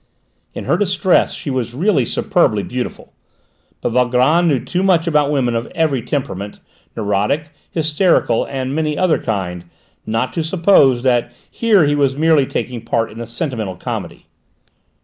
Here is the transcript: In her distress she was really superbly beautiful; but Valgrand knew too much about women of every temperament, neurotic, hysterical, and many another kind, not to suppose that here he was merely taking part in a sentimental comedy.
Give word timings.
In 0.55 0.63
her 0.65 0.77
distress 0.79 1.31
she 1.31 1.51
was 1.51 1.75
really 1.75 2.07
superbly 2.07 2.63
beautiful; 2.63 3.13
but 3.81 3.91
Valgrand 3.91 4.47
knew 4.47 4.59
too 4.59 4.81
much 4.81 5.05
about 5.05 5.29
women 5.29 5.53
of 5.53 5.67
every 5.75 6.01
temperament, 6.01 6.59
neurotic, 6.97 7.49
hysterical, 7.69 8.43
and 8.45 8.73
many 8.73 8.93
another 8.93 9.19
kind, 9.21 9.65
not 10.07 10.33
to 10.33 10.43
suppose 10.43 11.03
that 11.03 11.31
here 11.51 11.85
he 11.85 11.93
was 11.93 12.15
merely 12.15 12.47
taking 12.47 12.81
part 12.83 13.11
in 13.11 13.19
a 13.21 13.27
sentimental 13.27 13.75
comedy. 13.75 14.25